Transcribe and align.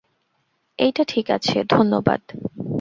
এইটা 0.79 1.03
ঠিক 1.07 1.27
আছে, 1.31 1.63
ধন্যবাদ। 1.69 2.21